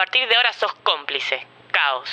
[0.00, 1.46] partir de ahora sos cómplice.
[1.70, 2.08] Caos.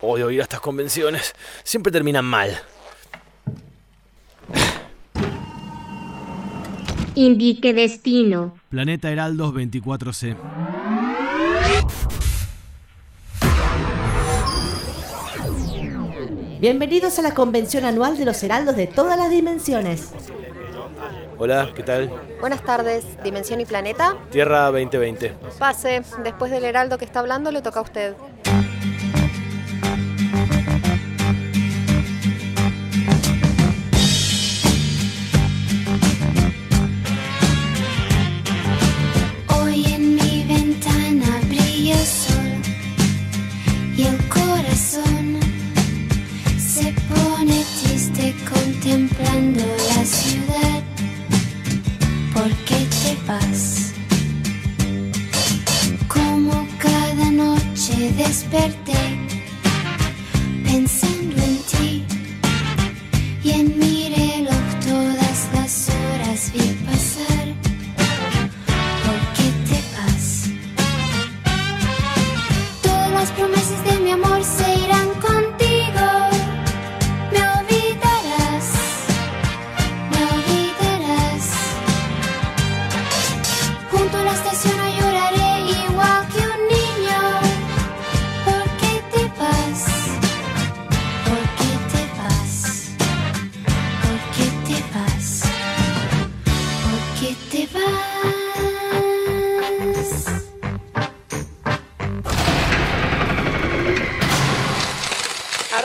[0.00, 1.34] Odio ir a estas convenciones.
[1.64, 2.62] Siempre terminan mal.
[7.14, 8.58] Indique destino.
[8.70, 10.34] Planeta Heraldos 24C.
[16.58, 20.14] Bienvenidos a la convención anual de los heraldos de todas las dimensiones.
[21.38, 22.10] Hola, ¿qué tal?
[22.40, 24.16] Buenas tardes, Dimensión y Planeta.
[24.30, 25.34] Tierra 2020.
[25.58, 28.14] Pase, después del heraldo que está hablando le toca a usted.
[73.22, 73.61] Las promesas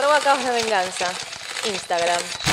[0.08, 1.12] Arroba Caos de Venganza.
[1.66, 2.47] Instagram.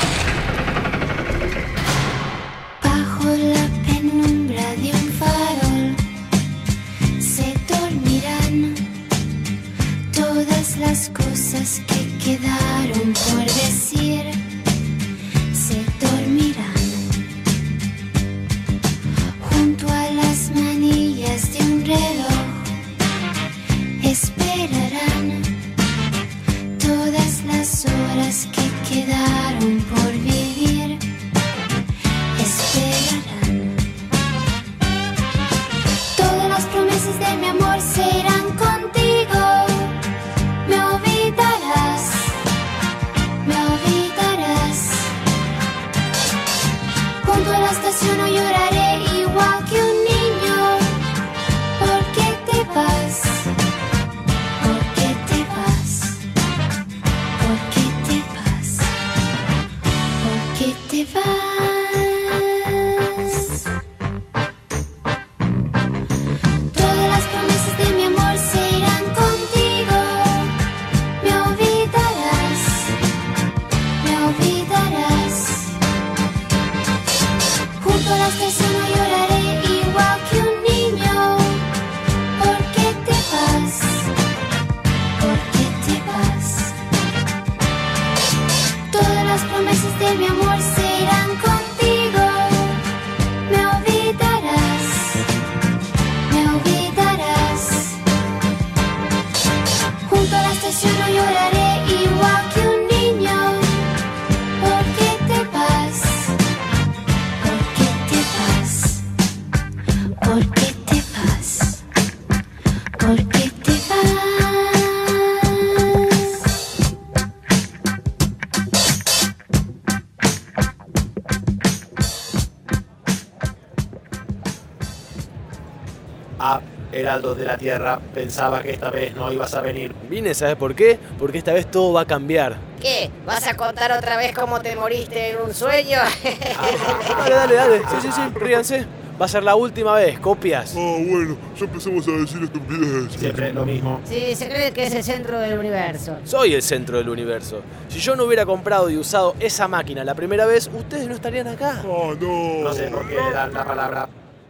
[126.47, 126.61] Ah,
[126.91, 129.95] Heraldo de la Tierra, pensaba que esta vez no ibas a venir.
[130.07, 130.99] Vine, ¿sabes por qué?
[131.17, 132.55] Porque esta vez todo va a cambiar.
[132.79, 133.09] ¿Qué?
[133.25, 135.97] ¿Vas a contar otra vez cómo te moriste en un sueño?
[137.17, 137.79] Dale, dale, dale.
[137.79, 138.85] Sí, sí, sí, ríanse.
[139.19, 140.75] Va a ser la última vez, copias.
[140.77, 143.19] Ah, bueno, ya empezamos a decir estupideces.
[143.19, 144.01] Siempre lo mismo.
[144.03, 146.17] Sí, se cree que es el centro del universo.
[146.25, 147.61] Soy el centro del universo.
[147.87, 151.47] Si yo no hubiera comprado y usado esa máquina la primera vez, ustedes no estarían
[151.47, 151.81] acá.
[151.83, 152.63] Ah, no.
[152.65, 154.07] No sé por qué le dan la palabra.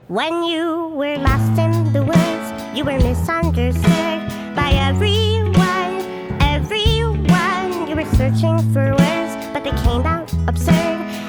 [0.08, 4.22] When you were lost in the woods, you were misunderstood
[4.56, 6.06] by everyone.
[6.42, 10.76] Everyone, you were searching for words, but they came out absurd.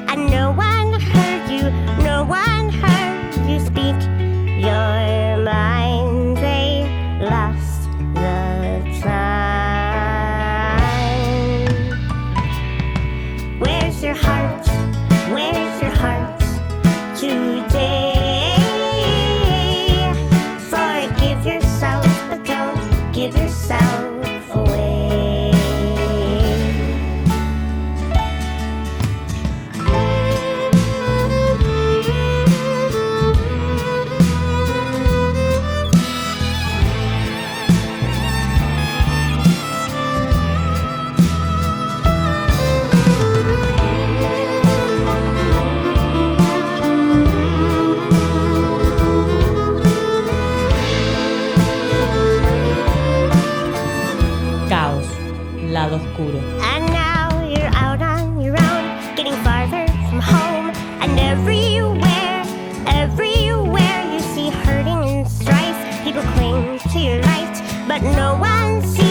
[0.09, 1.71] And no one heard you,
[2.05, 3.99] no one heard you speak
[4.61, 5.76] your mind.
[66.63, 69.06] to your right, but no one sees.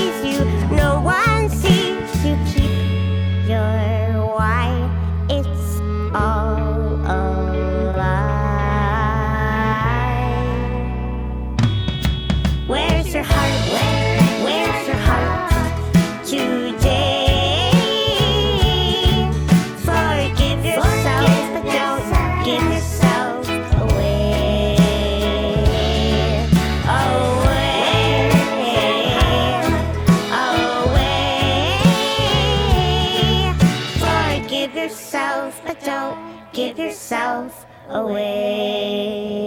[37.91, 39.47] Away.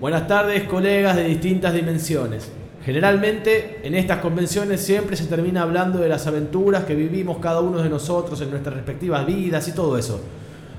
[0.00, 2.50] Buenas tardes, colegas de distintas dimensiones.
[2.84, 7.82] Generalmente en estas convenciones siempre se termina hablando de las aventuras que vivimos cada uno
[7.82, 10.20] de nosotros en nuestras respectivas vidas y todo eso.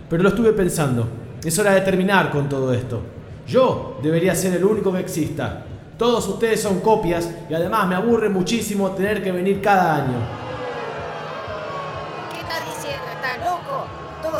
[0.10, 1.08] Pero lo estuve pensando,
[1.44, 3.02] es hora de terminar con todo esto.
[3.48, 5.66] Yo debería ser el único que exista.
[5.98, 10.41] Todos ustedes son copias y además me aburre muchísimo tener que venir cada año.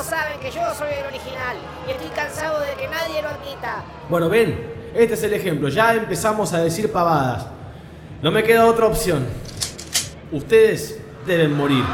[0.04, 1.56] Saben que yo soy el original
[1.88, 3.84] y estoy cansado de que nadie lo admita.
[4.10, 5.70] Bueno, ven, este es el ejemplo.
[5.70, 7.46] Ya empezamos a decir pavadas.
[8.22, 9.26] No me queda otra opción.
[10.32, 11.86] Ustedes deben morir.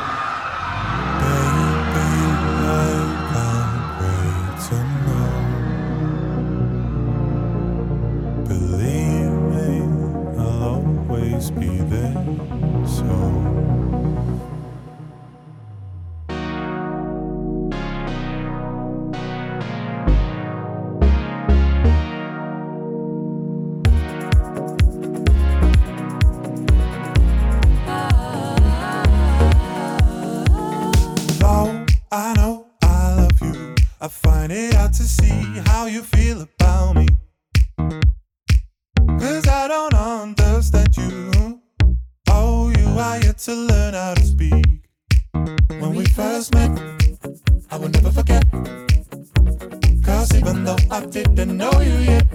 [50.28, 52.28] Cause even though I didn't know you yet,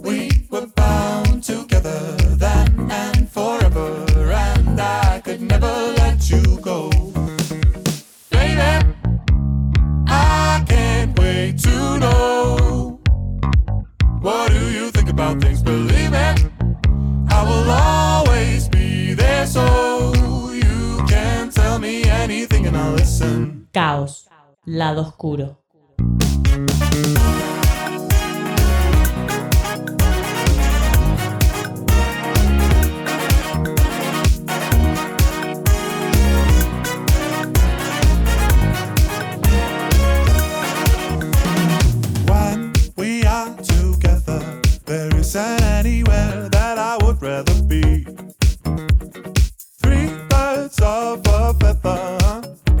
[0.00, 2.00] we were bound together
[2.36, 4.06] then and forever.
[4.32, 5.66] And I could never
[5.98, 6.90] let you go.
[8.30, 8.94] Baby,
[10.08, 13.00] I can't wait to know.
[14.20, 15.62] What do you think about things?
[15.62, 16.34] Believe me,
[17.28, 20.14] I will always be there so
[20.54, 23.68] you can tell me anything and I'll listen.
[23.74, 24.28] Caos.
[24.64, 25.65] Lado oscuro.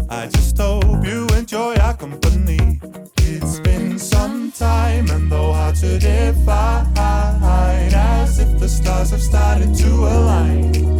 [0.08, 2.80] I just hope you enjoy our company.
[3.18, 6.96] It's been some time and though hard to define,
[7.94, 10.95] as if the stars have started to align.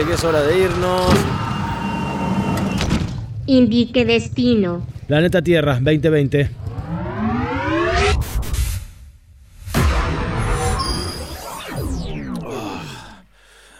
[0.00, 1.14] Parece que es hora de irnos.
[3.46, 4.86] Indique destino.
[5.06, 6.50] Planeta Tierra 2020.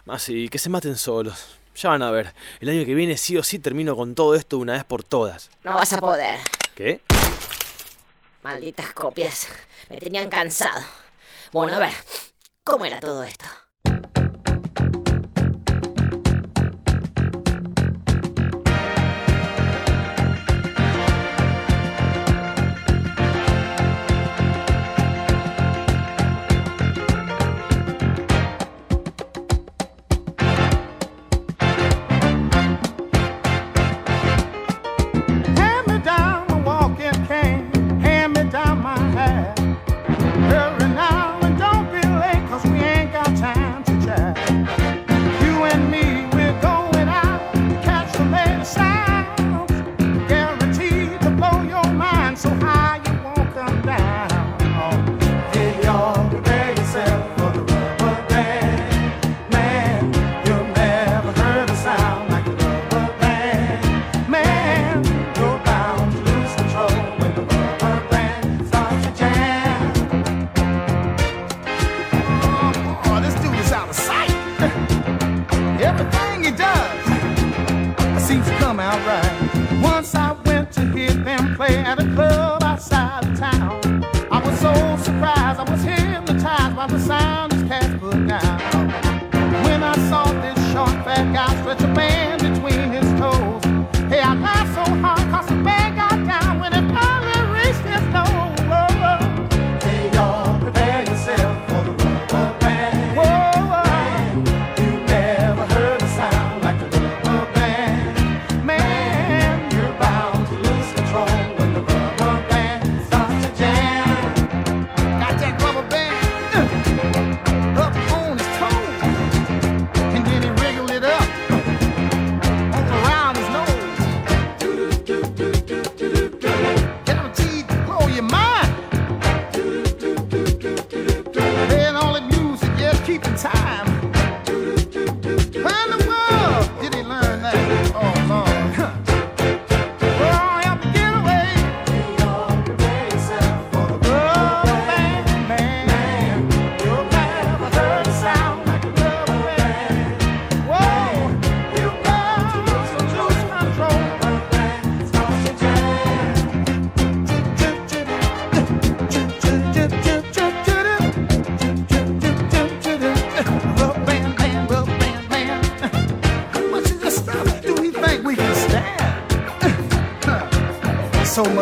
[0.05, 1.57] Más y que se maten solos.
[1.77, 2.35] Ya van a ver.
[2.61, 5.05] El año que viene sí o sí termino con todo esto de una vez por
[5.05, 5.51] todas.
[5.65, 6.41] No vas a poder.
[6.75, 7.01] ¿Qué?
[8.43, 9.49] Malditas copias.
[9.89, 10.83] Me tenían cansado.
[11.53, 11.93] Bueno, a ver.
[12.65, 13.47] ¿Cómo era todo esto?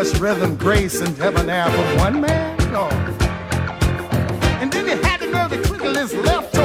[0.05, 2.57] much rhythm, grace, and heaven debonair from one man?
[2.71, 2.89] No.
[4.61, 6.58] And then he had to know the crinkle is left